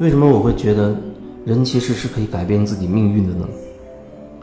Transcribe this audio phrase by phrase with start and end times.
[0.00, 0.96] 为什么我会觉得
[1.44, 3.46] 人其实是可以改变自己命运的呢？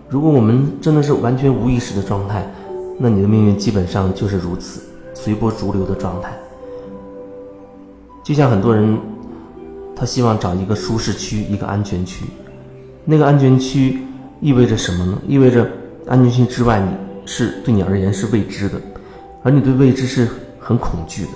[0.07, 2.47] 如果我们真的是完全无意识的状态，
[2.99, 4.81] 那你的命运基本上就是如此，
[5.15, 6.31] 随波逐流的状态。
[8.23, 8.99] 就像很多人，
[9.95, 12.25] 他希望找一个舒适区，一个安全区。
[13.03, 13.97] 那个安全区
[14.39, 15.19] 意味着什么呢？
[15.27, 15.67] 意味着
[16.05, 16.91] 安全区之外，你
[17.25, 18.79] 是对你而言是未知的，
[19.41, 20.27] 而你对未知是
[20.59, 21.31] 很恐惧的，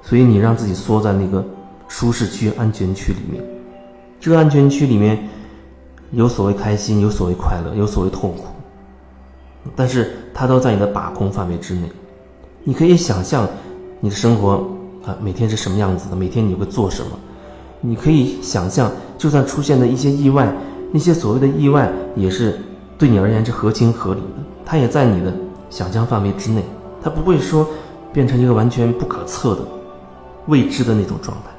[0.00, 1.44] 所以你让自己缩在那个
[1.88, 3.42] 舒适区、安全区里面。
[4.24, 5.22] 这个安全区里面
[6.12, 8.44] 有所谓开心，有所谓快乐，有所谓痛苦，
[9.76, 11.82] 但是它都在你的把控范围之内。
[12.62, 13.46] 你可以想象
[14.00, 14.66] 你的生活。
[15.04, 16.16] 啊，每天是什么样子的？
[16.16, 17.10] 每天你会做什么？
[17.82, 20.50] 你可以想象，就算出现的一些意外，
[20.90, 22.58] 那些所谓的意外，也是
[22.96, 25.30] 对你而言是合情合理的，它也在你的
[25.68, 26.64] 想象范围之内，
[27.02, 27.68] 它不会说
[28.10, 29.60] 变成一个完全不可测的
[30.46, 31.53] 未知的那种状态。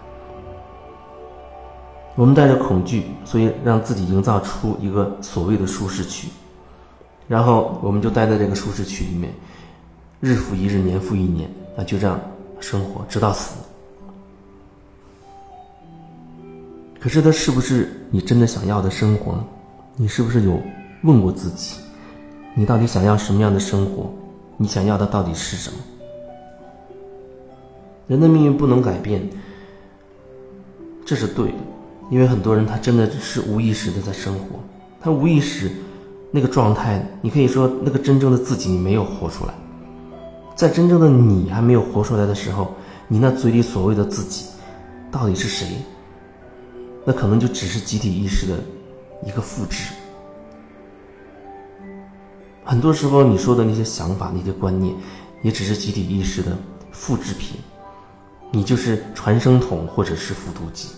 [2.15, 6.29] 我们带着恐惧，所以让自己营造出一个所谓的舒适区，
[7.27, 9.31] 然后我们就待在这个舒适区里面，
[10.19, 12.19] 日复一日，年复一年，啊，就这样。
[12.61, 13.57] 生活直到死，
[16.99, 19.45] 可是，它是不是你真的想要的生活呢？
[19.97, 20.59] 你是不是有
[21.03, 21.75] 问过自己，
[22.55, 24.09] 你到底想要什么样的生活？
[24.57, 25.77] 你想要的到底是什么？
[28.07, 29.21] 人的命运不能改变，
[31.05, 31.57] 这是对的，
[32.09, 34.59] 因为很多人他真的是无意识的在生活，
[35.01, 35.71] 他无意识
[36.31, 39.53] 那个状态，你可以说那个真正的自己你没有活出来。
[40.55, 42.73] 在真正的你还没有活出来的时候，
[43.07, 44.45] 你那嘴里所谓的自己，
[45.11, 45.67] 到底是谁？
[47.03, 48.53] 那可能就只是集体意识的
[49.25, 49.93] 一个复制。
[52.63, 54.95] 很多时候你说的那些想法、那些观念，
[55.43, 56.57] 也只是集体意识的
[56.91, 57.57] 复制品，
[58.51, 60.89] 你就是传声筒或者是复读机。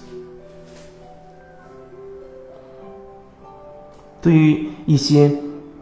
[4.27, 5.31] 对于一些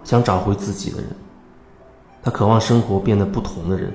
[0.04, 1.08] 想找回自己的人。
[2.22, 3.92] 他渴望生活变得不同的人，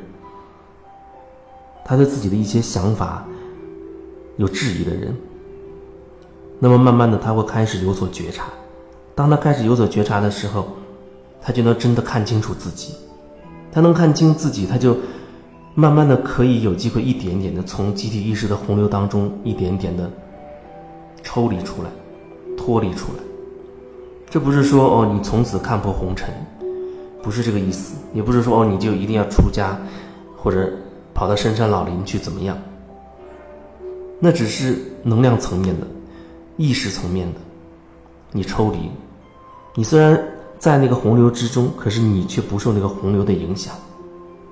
[1.85, 3.25] 他对自己的一些想法
[4.39, 5.17] 有质疑的人，
[6.59, 8.47] 那么慢慢的他会开始有所觉察。
[9.15, 10.67] 当他开始有所觉察的时候，
[11.41, 12.97] 他就能真的看清楚自己。
[13.71, 14.97] 他能看清自己，他就
[15.77, 20.11] 慢慢的可以有机会一点点的从集体意识的洪流当中一点点的
[21.23, 21.91] 抽离出来，
[22.57, 23.30] 脱离出来。
[24.31, 26.33] 这不是说哦，你从此看破红尘。
[27.23, 29.77] 不是这个意思，也不是说哦，你就一定要出家，
[30.39, 30.73] 或者
[31.13, 32.57] 跑到深山老林去怎么样？
[34.19, 35.87] 那只是能量层面的、
[36.57, 37.41] 意识层面的，
[38.33, 38.91] 你抽离。
[39.75, 40.19] 你虽然
[40.59, 43.75] 在那个洪流之中，可是你却不受那个洪流的影响。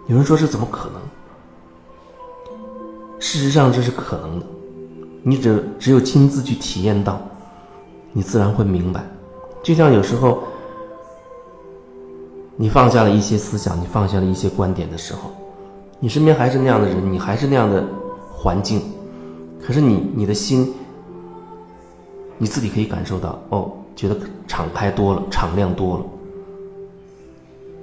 [0.09, 1.01] 有人说这怎么可能？
[3.19, 4.47] 事实上这是可能的，
[5.23, 7.19] 你只只有亲自去体验到，
[8.13, 9.03] 你自然会明白。
[9.63, 10.43] 就像有时候。
[12.61, 15.31] 你放下了一些思想，你放下了一些观点的时候，
[16.01, 17.87] 你身边还是那样的人，你还是那样的
[18.33, 18.83] 环境，
[19.65, 20.75] 可是你你的心，
[22.37, 24.17] 你自己可以感受到哦，觉得
[24.49, 26.05] 敞开多了，敞亮多了。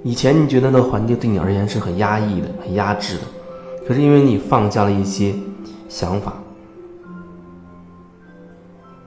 [0.02, 3.22] 以前你觉得那个环境对你而言是很压抑的、很压制的，
[3.88, 5.34] 可是因为你放下了一些
[5.88, 6.34] 想法，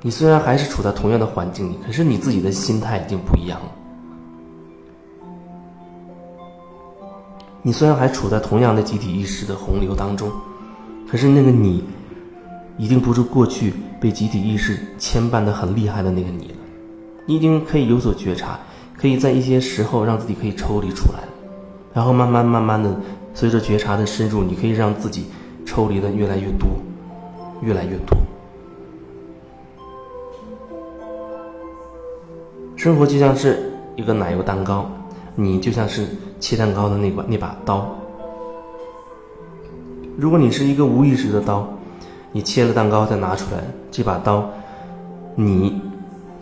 [0.01, 3.71] 你虽然还是处在同样的环境里，可是你自己的心态已经不一样了。
[7.61, 10.31] 你虽然还处在同样的集体意识的洪流当中，
[11.09, 11.83] 可是那个你，
[12.77, 16.53] 已经不是过去被集体意识牵绊的很厉害的那个你了。
[17.25, 18.57] 你已经可以有所觉察，
[18.97, 21.19] 可以在一些时候让自己可以抽离出来，
[21.93, 22.97] 然后慢慢慢慢的，
[23.33, 25.25] 随着觉察的深入，你可以让自己
[25.65, 26.69] 抽离的越来越多，
[27.61, 28.17] 越来越多。
[32.79, 34.89] 生活就像是一个奶油蛋糕，
[35.35, 36.07] 你就像是。
[36.39, 37.85] 切蛋糕的那把那把刀，
[40.17, 41.67] 如果你是一个无意识的刀，
[42.31, 43.61] 你切了蛋糕再拿出来，
[43.91, 44.49] 这把刀，
[45.35, 45.81] 你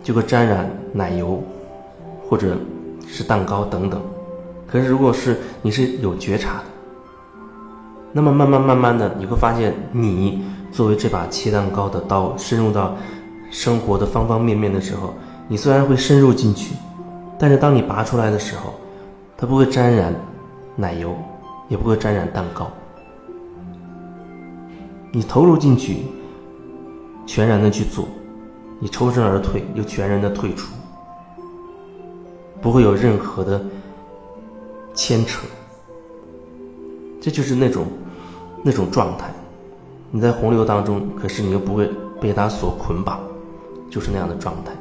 [0.04, 1.42] 就会沾染奶油，
[2.28, 2.56] 或者
[3.08, 4.00] 是蛋糕等等。
[4.68, 6.64] 可是如果是你是有觉察的，
[8.12, 12.94] 那么慢慢慢慢的你会发现，你作为这把切蛋糕的刀，深入到
[13.50, 15.12] 生活的方方面面的时候，
[15.48, 16.76] 你虽然会深入进去，
[17.38, 18.74] 但是当你拔出来的时候。
[19.40, 20.12] 它不会沾染
[20.74, 21.14] 奶油，
[21.68, 22.68] 也不会沾染蛋糕。
[25.12, 25.98] 你投入进去，
[27.24, 28.08] 全然的去做，
[28.80, 30.74] 你抽身而退，又全然的退出，
[32.60, 33.64] 不会有任何的
[34.92, 35.46] 牵扯。
[37.20, 37.86] 这就是那种
[38.64, 39.30] 那种状态。
[40.10, 41.88] 你在洪流当中，可是你又不会
[42.20, 43.20] 被它所捆绑，
[43.88, 44.72] 就是那样的状态。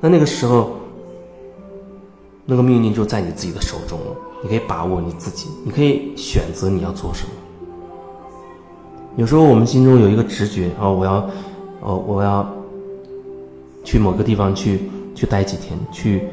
[0.00, 0.70] 那那个时候，
[2.44, 4.16] 那个命运就在你自己的手中了。
[4.40, 7.30] 你可以把握你自己，你可以选择你要做什么。
[9.16, 11.14] 有时候我们心中有一个直觉，哦，我要，
[11.80, 12.48] 哦，我要
[13.82, 16.28] 去某个地方去去待几天，去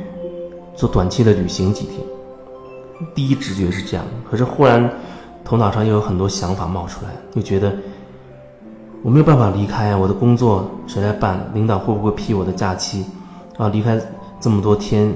[0.76, 2.00] 做短期的旅行几天。
[3.16, 4.88] 第一直觉是这样，可是忽然
[5.44, 7.76] 头脑上又有很多想法冒出来，就觉得
[9.02, 11.44] 我没有办法离开啊，我的工作谁来办？
[11.56, 13.04] 领导会不会批我的假期？
[13.58, 14.00] 啊，离开
[14.40, 15.14] 这么多天，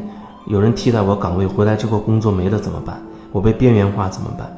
[0.48, 3.00] 有人替代我岗位回来之后工作没了怎么办？
[3.32, 4.50] 我被边缘化怎么办？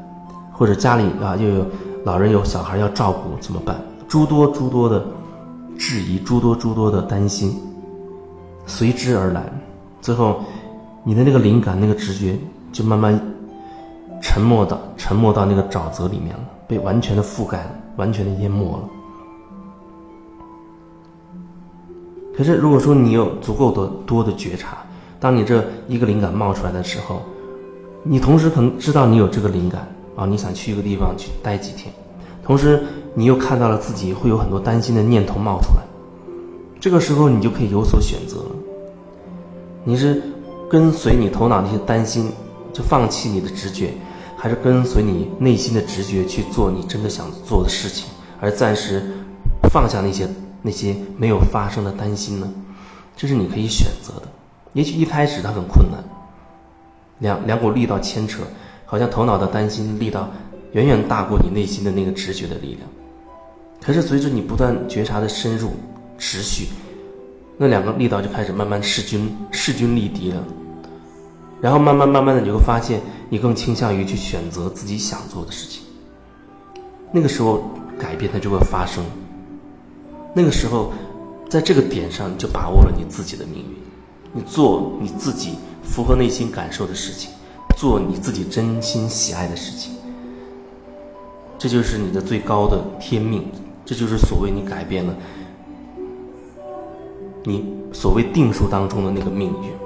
[0.51, 1.65] 或者家里啊又有。
[2.03, 3.79] 老人有小孩要照顾怎么办？
[4.07, 5.05] 诸多诸多的
[5.77, 7.55] 质疑，诸多诸多的担心，
[8.65, 9.43] 随之而来。
[10.01, 10.39] 最后，
[11.03, 12.35] 你的那个灵感、那个直觉
[12.71, 13.21] 就慢慢
[14.19, 18.89] 沉没到沉没到那个沼泽里面了，被完全的覆盖了，完全的淹没了。
[22.35, 24.77] 可是，如果说你有足够的多的觉察，
[25.19, 27.21] 当你这一个灵感冒出来的时候，
[28.03, 29.87] 你同时可能知道你有这个灵感。
[30.13, 31.91] 啊，你想去一个地方去待几天，
[32.43, 32.83] 同时
[33.13, 35.83] 你又看到了自己会有很多担心的念头冒出来，
[36.81, 38.49] 这个时候你就可以有所选择了。
[39.85, 40.21] 你是
[40.69, 42.29] 跟随你头脑那些担心，
[42.73, 43.93] 就放弃你的直觉，
[44.35, 48.09] 还是跟随你内心的直觉去做你真的想做的事情，
[48.41, 49.01] 而暂时
[49.71, 50.27] 放下那些
[50.61, 52.51] 那些没有发生的担心呢？
[53.15, 54.27] 这是你可以选择的。
[54.73, 56.03] 也许一开始它很困难，
[57.19, 58.41] 两两股力道牵扯。
[58.83, 60.29] 好像头脑的担心力道
[60.73, 62.81] 远远大过你内心的那个直觉的力量，
[63.81, 65.71] 可是随着你不断觉察的深入
[66.17, 66.67] 持续，
[67.55, 70.43] 那两个力道就开始慢慢势均势均力敌了，
[71.61, 72.99] 然后慢慢慢慢的你会发现，
[73.29, 75.83] 你更倾向于去选择自己想做的事情。
[77.13, 77.63] 那个时候
[77.97, 79.01] 改变它就会发生，
[80.33, 80.91] 那个时候
[81.49, 83.75] 在这个点上你就把握了你自己的命运，
[84.33, 87.31] 你做你自己符合内心感受的事情。
[87.77, 89.95] 做你自己真心喜爱的事情，
[91.57, 93.43] 这就是你的最高的天命，
[93.83, 95.15] 这就是所谓你改变了
[97.43, 99.80] 你所谓定数当中的那个命运。